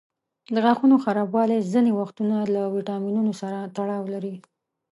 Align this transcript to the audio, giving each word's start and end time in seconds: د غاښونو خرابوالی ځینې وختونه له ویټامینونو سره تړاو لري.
د 0.53 0.55
غاښونو 0.65 0.95
خرابوالی 1.03 1.67
ځینې 1.71 1.91
وختونه 1.99 2.35
له 2.55 2.61
ویټامینونو 2.75 3.31
سره 3.41 3.59
تړاو 3.75 4.03
لري. 4.13 4.35